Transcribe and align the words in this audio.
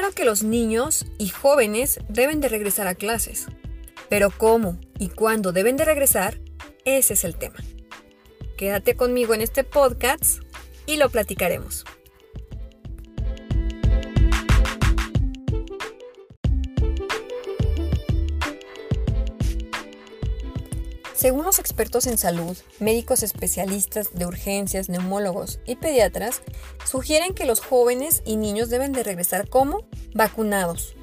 claro 0.00 0.14
que 0.14 0.24
los 0.24 0.42
niños 0.42 1.04
y 1.18 1.28
jóvenes 1.28 2.00
deben 2.08 2.40
de 2.40 2.48
regresar 2.48 2.86
a 2.86 2.94
clases, 2.94 3.48
pero 4.08 4.30
cómo 4.30 4.80
y 4.98 5.10
cuándo 5.10 5.52
deben 5.52 5.76
de 5.76 5.84
regresar, 5.84 6.40
ese 6.86 7.12
es 7.12 7.22
el 7.22 7.36
tema. 7.36 7.58
Quédate 8.56 8.96
conmigo 8.96 9.34
en 9.34 9.42
este 9.42 9.62
podcast 9.62 10.40
y 10.86 10.96
lo 10.96 11.10
platicaremos. 11.10 11.84
Según 21.20 21.44
los 21.44 21.58
expertos 21.58 22.06
en 22.06 22.16
salud, 22.16 22.56
médicos 22.78 23.22
especialistas 23.22 24.08
de 24.14 24.24
urgencias, 24.24 24.88
neumólogos 24.88 25.60
y 25.66 25.76
pediatras, 25.76 26.40
sugieren 26.86 27.34
que 27.34 27.44
los 27.44 27.60
jóvenes 27.60 28.22
y 28.24 28.36
niños 28.36 28.70
deben 28.70 28.94
de 28.94 29.02
regresar 29.02 29.46
como 29.46 29.86
vacunados. 30.14 30.96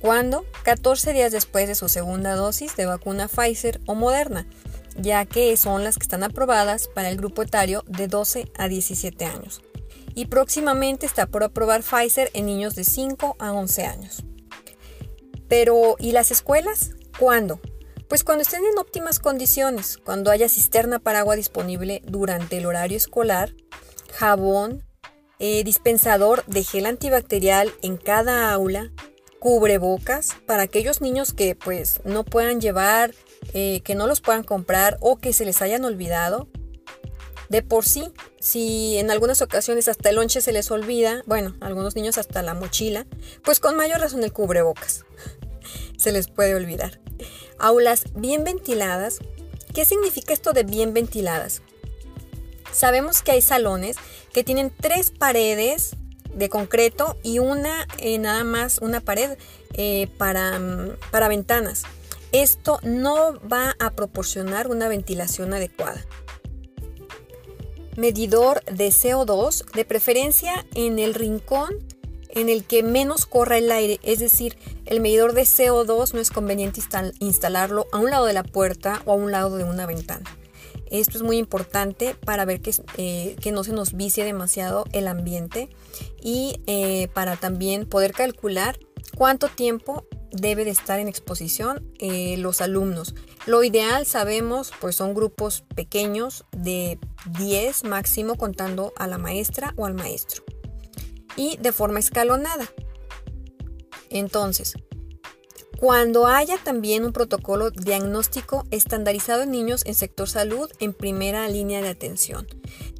¿Cuándo? 0.00 0.46
14 0.62 1.12
días 1.12 1.32
después 1.32 1.68
de 1.68 1.74
su 1.74 1.90
segunda 1.90 2.34
dosis 2.34 2.76
de 2.76 2.86
vacuna 2.86 3.28
Pfizer 3.28 3.78
o 3.84 3.94
Moderna, 3.94 4.46
ya 4.96 5.26
que 5.26 5.54
son 5.58 5.84
las 5.84 5.98
que 5.98 6.04
están 6.04 6.22
aprobadas 6.22 6.88
para 6.88 7.10
el 7.10 7.18
grupo 7.18 7.42
etario 7.42 7.84
de 7.86 8.08
12 8.08 8.50
a 8.56 8.68
17 8.68 9.26
años. 9.26 9.60
Y 10.14 10.28
próximamente 10.28 11.04
está 11.04 11.26
por 11.26 11.44
aprobar 11.44 11.82
Pfizer 11.82 12.30
en 12.32 12.46
niños 12.46 12.74
de 12.74 12.84
5 12.84 13.36
a 13.38 13.52
11 13.52 13.84
años. 13.84 14.24
Pero, 15.46 15.96
¿y 15.98 16.12
las 16.12 16.30
escuelas? 16.30 16.92
¿Cuándo? 17.18 17.60
Pues 18.08 18.24
cuando 18.24 18.40
estén 18.40 18.64
en 18.64 18.78
óptimas 18.78 19.20
condiciones, 19.20 19.98
cuando 19.98 20.30
haya 20.30 20.48
cisterna 20.48 20.98
para 20.98 21.20
agua 21.20 21.36
disponible 21.36 22.00
durante 22.06 22.56
el 22.56 22.64
horario 22.64 22.96
escolar, 22.96 23.54
jabón, 24.14 24.82
eh, 25.38 25.62
dispensador 25.62 26.42
de 26.46 26.64
gel 26.64 26.86
antibacterial 26.86 27.70
en 27.82 27.98
cada 27.98 28.50
aula, 28.50 28.90
cubrebocas 29.40 30.36
para 30.46 30.62
aquellos 30.62 31.02
niños 31.02 31.34
que 31.34 31.54
pues 31.54 32.00
no 32.04 32.24
puedan 32.24 32.62
llevar, 32.62 33.14
eh, 33.52 33.82
que 33.84 33.94
no 33.94 34.06
los 34.06 34.22
puedan 34.22 34.42
comprar 34.42 34.96
o 35.00 35.18
que 35.18 35.34
se 35.34 35.44
les 35.44 35.60
hayan 35.60 35.84
olvidado. 35.84 36.48
De 37.50 37.62
por 37.62 37.84
sí, 37.84 38.10
si 38.40 38.96
en 38.96 39.10
algunas 39.10 39.42
ocasiones 39.42 39.86
hasta 39.86 40.08
el 40.08 40.16
lonche 40.16 40.40
se 40.40 40.52
les 40.52 40.70
olvida, 40.70 41.22
bueno, 41.26 41.56
algunos 41.60 41.94
niños 41.94 42.16
hasta 42.16 42.42
la 42.42 42.54
mochila, 42.54 43.06
pues 43.44 43.60
con 43.60 43.76
mayor 43.76 44.00
razón 44.00 44.24
el 44.24 44.32
cubrebocas 44.32 45.04
se 45.98 46.10
les 46.10 46.28
puede 46.28 46.54
olvidar. 46.54 47.00
Aulas 47.58 48.04
bien 48.14 48.44
ventiladas. 48.44 49.18
¿Qué 49.74 49.84
significa 49.84 50.32
esto 50.32 50.52
de 50.52 50.64
bien 50.64 50.94
ventiladas? 50.94 51.62
Sabemos 52.72 53.22
que 53.22 53.32
hay 53.32 53.42
salones 53.42 53.96
que 54.32 54.44
tienen 54.44 54.70
tres 54.70 55.10
paredes 55.10 55.96
de 56.34 56.48
concreto 56.48 57.16
y 57.22 57.38
una 57.38 57.86
eh, 57.98 58.18
nada 58.18 58.44
más 58.44 58.78
una 58.78 59.00
pared 59.00 59.36
eh, 59.74 60.08
para, 60.18 60.58
mm, 60.58 60.96
para 61.10 61.28
ventanas. 61.28 61.84
Esto 62.32 62.78
no 62.82 63.40
va 63.40 63.74
a 63.78 63.90
proporcionar 63.90 64.68
una 64.68 64.88
ventilación 64.88 65.54
adecuada. 65.54 66.04
Medidor 67.96 68.62
de 68.64 68.88
CO2, 68.88 69.64
de 69.72 69.84
preferencia 69.84 70.66
en 70.74 70.98
el 70.98 71.14
rincón 71.14 71.74
en 72.30 72.48
el 72.48 72.64
que 72.64 72.82
menos 72.82 73.26
corra 73.26 73.58
el 73.58 73.70
aire, 73.70 74.00
es 74.02 74.18
decir, 74.18 74.56
el 74.86 75.00
medidor 75.00 75.34
de 75.34 75.42
CO2 75.42 76.12
no 76.14 76.20
es 76.20 76.30
conveniente 76.30 76.80
instalarlo 77.20 77.86
a 77.92 77.98
un 77.98 78.10
lado 78.10 78.26
de 78.26 78.32
la 78.32 78.42
puerta 78.42 79.02
o 79.04 79.12
a 79.12 79.16
un 79.16 79.30
lado 79.30 79.56
de 79.56 79.64
una 79.64 79.86
ventana. 79.86 80.24
Esto 80.90 81.18
es 81.18 81.22
muy 81.22 81.36
importante 81.36 82.14
para 82.14 82.44
ver 82.44 82.60
que, 82.60 82.74
eh, 82.96 83.36
no 83.52 83.64
se 83.64 83.72
nos 83.72 83.94
vicie 83.94 84.24
demasiado 84.24 84.84
el 84.92 85.06
ambiente 85.06 85.68
y 86.22 86.62
eh, 86.66 87.08
para 87.12 87.36
también 87.36 87.86
poder 87.86 88.12
calcular 88.12 88.78
cuánto 89.16 89.48
tiempo 89.48 90.06
debe 90.30 90.64
de 90.64 90.70
estar 90.70 90.98
en 90.98 91.08
exposición 91.08 91.90
eh, 91.98 92.36
los 92.38 92.60
alumnos. 92.60 93.14
Lo 93.46 93.64
ideal, 93.64 94.06
sabemos, 94.06 94.72
pues 94.80 94.96
son 94.96 95.14
grupos 95.14 95.64
pequeños 95.74 96.44
de 96.52 96.98
10 97.38 97.84
máximo 97.84 98.36
contando 98.36 98.92
a 98.96 99.06
la 99.06 99.18
maestra 99.18 99.74
o 99.76 99.86
al 99.86 99.94
maestro 99.94 100.44
y 101.38 101.56
de 101.56 101.72
forma 101.72 102.00
escalonada. 102.00 102.68
Entonces, 104.10 104.74
cuando 105.78 106.26
haya 106.26 106.58
también 106.58 107.04
un 107.04 107.12
protocolo 107.12 107.70
diagnóstico 107.70 108.66
estandarizado 108.72 109.44
en 109.44 109.52
niños 109.52 109.86
en 109.86 109.94
sector 109.94 110.28
salud 110.28 110.68
en 110.80 110.92
primera 110.92 111.46
línea 111.48 111.80
de 111.80 111.88
atención. 111.88 112.48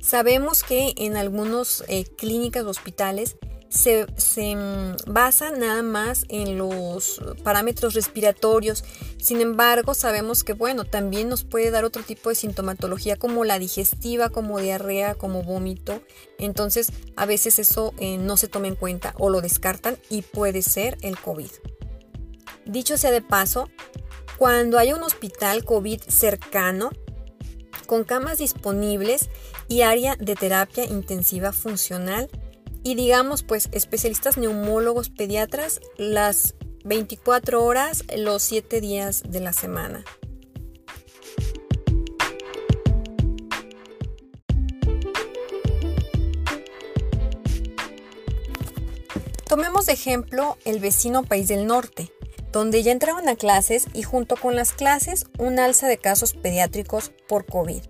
Sabemos 0.01 0.63
que 0.63 0.95
en 0.97 1.17
algunas 1.17 1.83
eh, 1.89 2.05
clínicas 2.05 2.65
o 2.65 2.71
hospitales 2.71 3.37
se, 3.69 4.07
mm, 4.57 5.13
basa 5.13 5.51
nada 5.51 5.83
más 5.83 6.25
en 6.29 6.59
los 6.59 7.21
parámetros 7.43 7.95
respiratorios. 7.95 8.85
Sin 9.19 9.41
embargo, 9.41 9.95
sabemos 9.95 10.45
que 10.45 10.53
bueno, 10.53 10.85
también 10.85 11.29
nos 11.29 11.45
puede 11.45 11.71
dar 11.71 11.85
otro 11.85 12.03
tipo 12.03 12.31
de 12.31 12.35
sintomatología 12.35 13.17
como 13.17 13.45
la 13.45 13.59
digestiva, 13.59 14.31
como 14.31 14.59
diarrea, 14.59 15.15
como 15.15 15.43
vómito. 15.43 16.03
Entonces, 16.39 16.93
a 17.17 17.27
veces 17.27 17.59
eso 17.59 17.95
eh, 17.99 18.19
no 18.19 18.37
se 18.37 18.49
toma 18.49 18.69
en 18.69 18.77
cuenta 18.77 19.15
o 19.19 19.31
lo 19.31 19.41
descartan 19.41 19.99
y 20.09 20.23
puede 20.23 20.63
ser 20.63 20.97
el 21.03 21.19
COVID. 21.19 21.51
Dicho 22.65 22.97
sea 22.97 23.11
de 23.11 23.23
paso, 23.23 23.69
cuando 24.37 24.79
haya 24.79 24.95
un 24.95 25.03
hospital 25.03 25.65
COVID 25.65 26.01
cercano, 26.07 26.91
con 27.87 28.05
camas 28.05 28.39
disponibles 28.39 29.31
y 29.67 29.81
área 29.81 30.15
de 30.17 30.35
terapia 30.35 30.85
intensiva 30.85 31.53
funcional, 31.53 32.29
y 32.83 32.95
digamos 32.95 33.43
pues 33.43 33.69
especialistas 33.73 34.37
neumólogos 34.37 35.11
pediatras 35.11 35.81
las 35.97 36.55
24 36.85 37.65
horas 37.65 38.05
los 38.17 38.43
7 38.43 38.81
días 38.81 39.23
de 39.27 39.41
la 39.41 39.53
semana. 39.53 40.05
Tomemos 49.49 49.87
de 49.87 49.95
ejemplo 49.95 50.59
el 50.67 50.79
vecino 50.79 51.25
país 51.25 51.49
del 51.49 51.67
norte, 51.67 52.13
donde 52.53 52.83
ya 52.83 52.93
entraron 52.93 53.29
a 53.31 53.35
clases 53.37 53.87
y 53.95 54.03
junto 54.03 54.37
con 54.37 54.55
las 54.55 54.73
clases 54.73 55.25
un 55.39 55.59
alza 55.59 55.89
de 55.89 55.97
casos 55.97 56.35
pediátricos 56.35 57.13
por 57.27 57.47
COVID. 57.47 57.83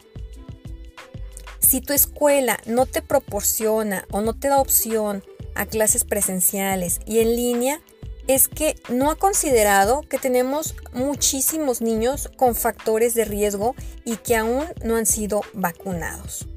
Si 1.60 1.80
tu 1.80 1.94
escuela 1.94 2.60
no 2.66 2.86
te 2.86 3.02
proporciona 3.02 4.06
o 4.12 4.22
no 4.22 4.38
te 4.38 4.50
da 4.50 4.60
opción 4.60 5.24
a 5.56 5.66
clases 5.66 6.04
presenciales 6.04 7.00
y 7.06 7.20
en 7.20 7.36
línea, 7.36 7.82
es 8.28 8.48
que 8.48 8.76
no 8.90 9.12
ha 9.12 9.16
considerado 9.16 10.02
que 10.02 10.18
tenemos 10.18 10.76
muchísimos 10.94 11.82
niños 11.82 12.30
con 12.38 12.56
factores 12.56 13.14
de 13.14 13.26
riesgo 13.26 13.76
y 14.06 14.18
que 14.18 14.36
aún 14.36 14.66
no 14.84 14.96
han 14.96 15.06
sido 15.06 15.42
vacunados. 15.54 16.48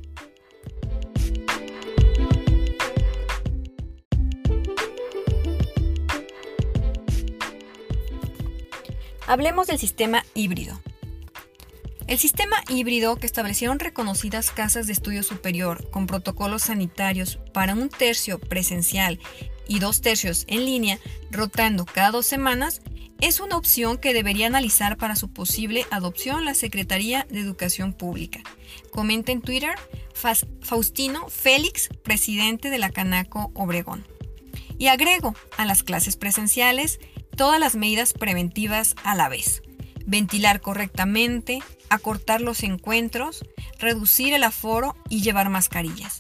Hablemos 9.29 9.67
del 9.67 9.79
sistema 9.79 10.25
híbrido. 10.35 10.81
El 12.07 12.19
sistema 12.19 12.63
híbrido 12.69 13.17
que 13.17 13.27
establecieron 13.27 13.81
reconocidas 13.81 14.53
casas 14.53 14.87
de 14.87 14.93
estudio 14.93 15.25
superior 15.25 15.91
con 15.91 16.07
protocolos 16.07 16.63
sanitarios 16.63 17.41
para 17.53 17.75
un 17.75 17.89
tercio 17.89 18.39
presencial 18.39 19.19
y 19.69 19.79
dos 19.79 20.01
tercios 20.01 20.45
en 20.49 20.65
línea, 20.65 20.99
rotando 21.31 21.85
cada 21.85 22.11
dos 22.11 22.27
semanas, 22.27 22.81
es 23.21 23.41
una 23.41 23.57
opción 23.57 23.97
que 23.99 24.13
debería 24.13 24.47
analizar 24.47 24.97
para 24.99 25.17
su 25.17 25.33
posible 25.33 25.87
adopción 25.91 26.45
la 26.45 26.55
Secretaría 26.55 27.27
de 27.31 27.41
Educación 27.41 27.95
Pública. 27.95 28.41
Comenta 28.91 29.33
en 29.33 29.41
Twitter 29.41 29.75
Faustino 30.61 31.29
Félix, 31.29 31.89
presidente 32.03 32.69
de 32.71 32.79
la 32.79 32.91
Canaco 32.91 33.53
Obregón. 33.55 34.07
Y 34.79 34.89
agrego 34.89 35.35
a 35.57 35.65
las 35.65 35.83
clases 35.83 36.17
presenciales 36.17 37.01
todas 37.37 37.59
las 37.59 37.75
medidas 37.75 38.13
preventivas 38.13 38.95
a 39.03 39.15
la 39.15 39.29
vez. 39.29 39.63
Ventilar 40.05 40.61
correctamente, 40.61 41.61
acortar 41.89 42.41
los 42.41 42.63
encuentros, 42.63 43.45
reducir 43.79 44.35
el 44.35 44.43
aforo 44.43 44.95
y 45.09 45.23
llevar 45.23 45.49
mascarillas. 45.49 46.19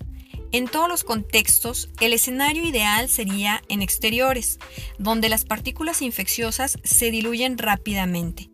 En 0.52 0.68
todos 0.68 0.88
los 0.88 1.04
contextos, 1.04 1.90
el 2.00 2.12
escenario 2.12 2.64
ideal 2.64 3.08
sería 3.08 3.62
en 3.68 3.82
exteriores, 3.82 4.58
donde 4.98 5.28
las 5.28 5.44
partículas 5.44 6.02
infecciosas 6.02 6.78
se 6.84 7.10
diluyen 7.10 7.58
rápidamente. 7.58 8.50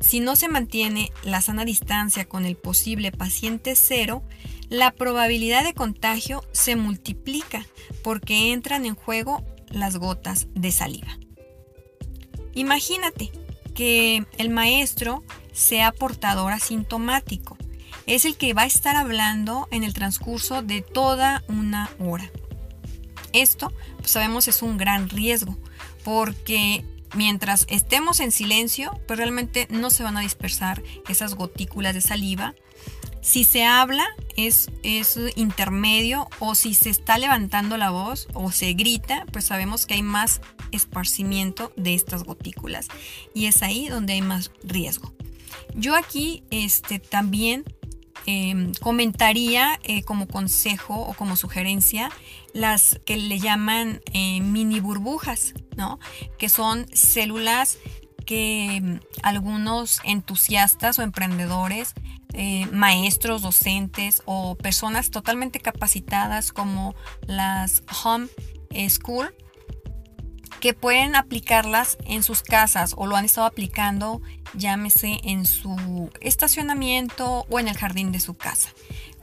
Si 0.00 0.20
no 0.20 0.34
se 0.34 0.48
mantiene 0.48 1.12
la 1.22 1.40
sana 1.40 1.64
distancia 1.64 2.24
con 2.24 2.44
el 2.44 2.56
posible 2.56 3.12
paciente 3.12 3.76
cero, 3.76 4.22
la 4.68 4.90
probabilidad 4.90 5.64
de 5.64 5.74
contagio 5.74 6.42
se 6.52 6.76
multiplica 6.76 7.66
porque 8.02 8.52
entran 8.52 8.86
en 8.86 8.94
juego 8.94 9.44
las 9.68 9.96
gotas 9.96 10.48
de 10.54 10.72
saliva. 10.72 11.18
Imagínate 12.54 13.30
que 13.74 14.26
el 14.38 14.50
maestro 14.50 15.22
sea 15.52 15.92
portador 15.92 16.52
asintomático 16.52 17.56
es 18.06 18.24
el 18.24 18.36
que 18.36 18.54
va 18.54 18.62
a 18.62 18.66
estar 18.66 18.96
hablando 18.96 19.68
en 19.70 19.84
el 19.84 19.94
transcurso 19.94 20.62
de 20.62 20.82
toda 20.82 21.44
una 21.48 21.90
hora. 21.98 22.30
Esto, 23.32 23.72
pues 23.98 24.10
sabemos, 24.10 24.48
es 24.48 24.62
un 24.62 24.76
gran 24.76 25.08
riesgo, 25.08 25.56
porque 26.04 26.84
mientras 27.14 27.66
estemos 27.68 28.20
en 28.20 28.32
silencio, 28.32 29.00
pues 29.06 29.18
realmente 29.18 29.66
no 29.70 29.90
se 29.90 30.02
van 30.02 30.16
a 30.16 30.20
dispersar 30.20 30.82
esas 31.08 31.34
gotículas 31.34 31.94
de 31.94 32.00
saliva. 32.00 32.54
Si 33.22 33.44
se 33.44 33.64
habla, 33.64 34.04
es, 34.36 34.70
es 34.82 35.18
intermedio, 35.36 36.28
o 36.40 36.54
si 36.54 36.74
se 36.74 36.90
está 36.90 37.18
levantando 37.18 37.76
la 37.76 37.90
voz 37.90 38.26
o 38.34 38.50
se 38.50 38.72
grita, 38.72 39.24
pues 39.32 39.44
sabemos 39.44 39.86
que 39.86 39.94
hay 39.94 40.02
más 40.02 40.40
esparcimiento 40.72 41.72
de 41.76 41.94
estas 41.94 42.24
gotículas. 42.24 42.88
Y 43.32 43.46
es 43.46 43.62
ahí 43.62 43.88
donde 43.88 44.14
hay 44.14 44.22
más 44.22 44.50
riesgo. 44.64 45.14
Yo 45.74 45.94
aquí 45.94 46.42
este, 46.50 46.98
también 46.98 47.64
Em, 48.24 48.72
comentaría 48.80 49.80
eh, 49.82 50.04
como 50.04 50.28
consejo 50.28 50.94
o 50.94 51.12
como 51.14 51.34
sugerencia 51.34 52.08
las 52.54 53.00
que 53.04 53.16
le 53.16 53.40
llaman 53.40 54.00
eh, 54.12 54.40
mini 54.40 54.78
burbujas, 54.78 55.54
¿no? 55.76 55.98
Que 56.38 56.48
son 56.48 56.86
células 56.92 57.78
que 58.24 58.76
em, 58.76 59.00
algunos 59.24 60.00
entusiastas 60.04 61.00
o 61.00 61.02
emprendedores, 61.02 61.94
eh, 62.32 62.66
maestros, 62.66 63.42
docentes 63.42 64.22
o 64.24 64.54
personas 64.54 65.10
totalmente 65.10 65.58
capacitadas 65.58 66.52
como 66.52 66.94
las 67.26 67.82
Home 68.04 68.28
School, 68.88 69.34
que 70.62 70.74
pueden 70.74 71.16
aplicarlas 71.16 71.98
en 72.06 72.22
sus 72.22 72.42
casas 72.42 72.94
o 72.96 73.08
lo 73.08 73.16
han 73.16 73.24
estado 73.24 73.48
aplicando, 73.48 74.22
llámese 74.54 75.18
en 75.24 75.44
su 75.44 76.08
estacionamiento 76.20 77.46
o 77.50 77.58
en 77.58 77.66
el 77.66 77.76
jardín 77.76 78.12
de 78.12 78.20
su 78.20 78.34
casa, 78.34 78.68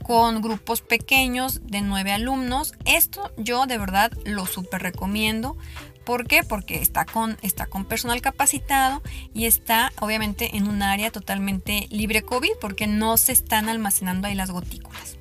con 0.02 0.42
grupos 0.42 0.82
pequeños 0.82 1.62
de 1.64 1.80
nueve 1.80 2.12
alumnos. 2.12 2.74
Esto 2.84 3.32
yo 3.38 3.64
de 3.64 3.78
verdad 3.78 4.12
lo 4.26 4.44
súper 4.44 4.82
recomiendo. 4.82 5.56
¿Por 6.04 6.26
qué? 6.26 6.42
Porque 6.42 6.82
está 6.82 7.06
con, 7.06 7.38
está 7.40 7.64
con 7.64 7.86
personal 7.86 8.20
capacitado 8.20 9.02
y 9.32 9.46
está 9.46 9.94
obviamente 9.98 10.58
en 10.58 10.68
un 10.68 10.82
área 10.82 11.10
totalmente 11.10 11.86
libre 11.88 12.20
COVID 12.20 12.52
porque 12.60 12.86
no 12.86 13.16
se 13.16 13.32
están 13.32 13.70
almacenando 13.70 14.28
ahí 14.28 14.34
las 14.34 14.50
gotículas. 14.50 15.19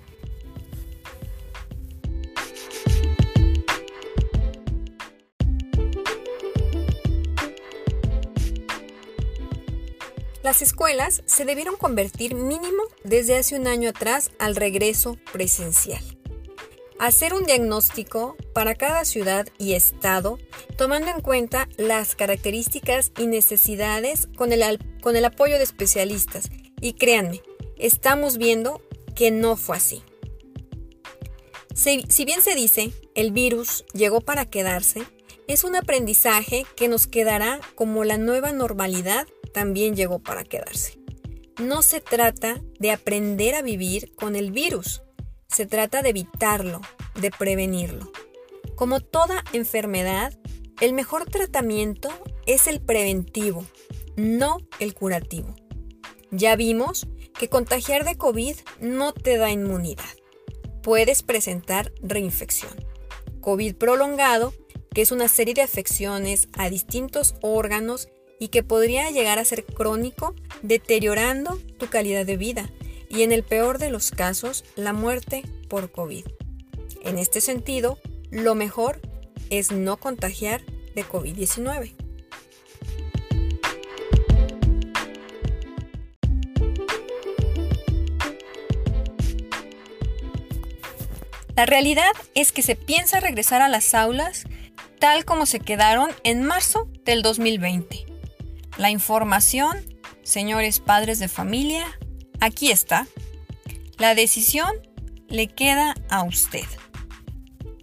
Las 10.50 10.64
escuelas 10.64 11.22
se 11.28 11.46
debieron 11.46 11.78
convertir 11.78 12.34
mínimo 12.34 12.82
desde 13.04 13.38
hace 13.38 13.56
un 13.56 13.68
año 13.68 13.88
atrás 13.88 14.32
al 14.40 14.56
regreso 14.56 15.16
presencial. 15.32 16.02
Hacer 16.98 17.36
un 17.36 17.44
diagnóstico 17.44 18.36
para 18.52 18.74
cada 18.74 19.06
ciudad 19.06 19.48
y 19.60 19.74
estado, 19.74 20.40
tomando 20.76 21.12
en 21.12 21.22
cuenta 21.22 21.70
las 21.78 22.16
características 22.16 23.12
y 23.20 23.28
necesidades 23.28 24.28
con 24.38 24.52
el, 24.52 24.80
con 25.04 25.16
el 25.16 25.26
apoyo 25.26 25.58
de 25.58 25.64
especialistas. 25.66 26.50
Y 26.82 26.94
créanme, 26.94 27.44
estamos 27.78 28.40
viendo 28.40 28.82
que 29.16 29.30
no 29.30 29.56
fue 29.56 29.78
así. 29.78 30.02
Si, 31.76 32.02
si 32.10 32.26
bien 32.26 32.42
se 32.42 32.56
dice, 32.56 32.92
el 33.14 33.32
virus 33.32 33.86
llegó 33.94 34.22
para 34.22 34.46
quedarse, 34.46 35.04
es 35.48 35.64
un 35.64 35.76
aprendizaje 35.76 36.66
que 36.76 36.88
nos 36.88 37.06
quedará 37.06 37.60
como 37.76 38.04
la 38.04 38.18
nueva 38.18 38.52
normalidad 38.52 39.28
también 39.54 39.96
llegó 39.96 40.20
para 40.20 40.44
quedarse. 40.44 41.00
No 41.60 41.82
se 41.82 42.00
trata 42.02 42.62
de 42.80 42.92
aprender 42.92 43.56
a 43.56 43.62
vivir 43.62 44.14
con 44.16 44.36
el 44.36 44.52
virus, 44.52 45.02
se 45.48 45.66
trata 45.66 46.02
de 46.02 46.10
evitarlo, 46.10 46.82
de 47.20 47.32
prevenirlo. 47.32 48.12
Como 48.76 49.02
toda 49.02 49.44
enfermedad, 49.52 50.34
el 50.80 50.94
mejor 50.94 51.26
tratamiento 51.26 52.10
es 52.46 52.68
el 52.68 52.80
preventivo, 52.80 53.66
no 54.16 54.58
el 54.80 54.94
curativo. 54.94 55.56
Ya 56.32 56.56
vimos 56.56 57.08
que 57.38 57.50
contagiar 57.50 58.06
de 58.06 58.18
COVID 58.18 58.56
no 58.80 59.14
te 59.14 59.38
da 59.38 59.52
inmunidad. 59.52 60.06
Puedes 60.82 61.24
presentar 61.24 61.92
reinfección. 62.02 62.72
COVID 63.42 63.76
prolongado, 63.76 64.54
que 64.94 65.02
es 65.02 65.12
una 65.12 65.28
serie 65.28 65.54
de 65.54 65.62
afecciones 65.62 66.48
a 66.54 66.70
distintos 66.70 67.36
órganos 67.42 68.10
y 68.40 68.48
que 68.48 68.64
podría 68.64 69.12
llegar 69.12 69.38
a 69.38 69.46
ser 69.46 69.66
crónico, 69.66 70.34
deteriorando 70.62 71.60
tu 71.78 71.88
calidad 71.88 72.26
de 72.26 72.38
vida 72.38 72.70
y 73.10 73.24
en 73.24 73.32
el 73.32 73.44
peor 73.44 73.80
de 73.80 73.90
los 73.90 74.12
casos, 74.12 74.64
la 74.76 74.94
muerte 74.94 75.44
por 75.68 75.92
COVID. 75.92 76.26
En 77.04 77.18
este 77.18 77.42
sentido, 77.42 78.00
lo 78.32 78.56
mejor 78.56 79.02
es 79.50 79.72
no 79.72 79.98
contagiar 79.98 80.62
de 80.96 81.04
COVID-19. 81.04 81.94
La 91.56 91.66
realidad 91.66 92.14
es 92.36 92.54
que 92.54 92.62
se 92.62 92.78
piensa 92.78 93.20
regresar 93.20 93.62
a 93.62 93.68
las 93.68 93.94
aulas 93.94 94.46
tal 95.00 95.26
como 95.26 95.46
se 95.46 95.60
quedaron 95.60 96.10
en 96.24 96.44
marzo 96.44 96.88
del 97.04 97.22
2020 97.22 98.09
la 98.80 98.90
información, 98.90 99.78
señores 100.24 100.80
padres 100.80 101.20
de 101.20 101.28
familia, 101.28 101.86
aquí 102.40 102.72
está. 102.72 103.08
La 103.98 104.16
decisión 104.16 104.72
le 105.28 105.48
queda 105.48 105.96
a 106.10 106.24
usted, 106.24 106.64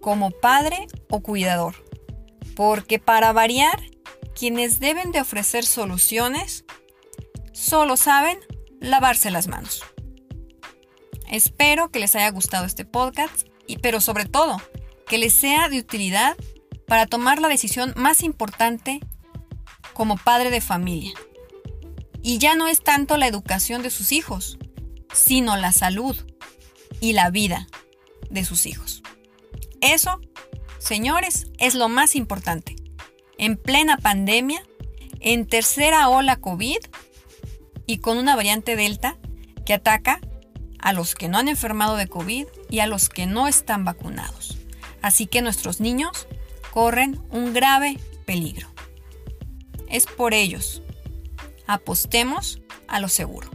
como 0.01 0.31
padre 0.31 0.87
o 1.11 1.21
cuidador, 1.21 1.75
porque 2.55 2.97
para 2.97 3.31
variar, 3.31 3.79
quienes 4.35 4.79
deben 4.79 5.11
de 5.11 5.21
ofrecer 5.21 5.65
soluciones 5.65 6.65
solo 7.53 7.95
saben 7.95 8.39
lavarse 8.79 9.29
las 9.29 9.47
manos. 9.47 9.83
Espero 11.29 11.91
que 11.91 11.99
les 11.99 12.15
haya 12.15 12.31
gustado 12.31 12.65
este 12.65 12.85
podcast, 12.85 13.47
y, 13.67 13.77
pero 13.77 14.01
sobre 14.01 14.25
todo, 14.25 14.57
que 15.05 15.19
les 15.19 15.33
sea 15.33 15.69
de 15.69 15.77
utilidad 15.77 16.35
para 16.87 17.05
tomar 17.05 17.39
la 17.39 17.49
decisión 17.49 17.93
más 17.95 18.23
importante 18.23 18.99
como 19.97 20.15
padre 20.15 20.51
de 20.51 20.61
familia. 20.61 21.11
Y 22.21 22.37
ya 22.37 22.53
no 22.53 22.67
es 22.67 22.83
tanto 22.83 23.17
la 23.17 23.25
educación 23.25 23.81
de 23.81 23.89
sus 23.89 24.11
hijos, 24.11 24.59
sino 25.11 25.57
la 25.57 25.71
salud 25.71 26.15
y 27.01 27.13
la 27.13 27.31
vida 27.31 27.67
de 28.29 28.45
sus 28.45 28.67
hijos. 28.67 29.01
Eso, 29.81 30.21
señores, 30.77 31.47
es 31.57 31.73
lo 31.73 31.89
más 31.89 32.15
importante. 32.15 32.75
En 33.39 33.57
plena 33.57 33.97
pandemia, 33.97 34.61
en 35.19 35.47
tercera 35.47 36.09
ola 36.09 36.35
COVID 36.35 36.77
y 37.87 37.97
con 37.97 38.19
una 38.19 38.35
variante 38.35 38.75
Delta 38.75 39.17
que 39.65 39.73
ataca 39.73 40.21
a 40.77 40.93
los 40.93 41.15
que 41.15 41.27
no 41.27 41.39
han 41.39 41.47
enfermado 41.47 41.95
de 41.95 42.07
COVID 42.07 42.45
y 42.69 42.79
a 42.81 42.87
los 42.87 43.09
que 43.09 43.25
no 43.25 43.47
están 43.47 43.83
vacunados. 43.83 44.59
Así 45.01 45.25
que 45.25 45.41
nuestros 45.41 45.79
niños 45.79 46.27
corren 46.71 47.19
un 47.31 47.51
grave 47.51 47.97
peligro 48.27 48.76
es 49.89 50.05
por 50.05 50.33
ellos. 50.33 50.81
Apostemos 51.65 52.61
a 52.87 52.99
lo 52.99 53.09
seguro. 53.09 53.49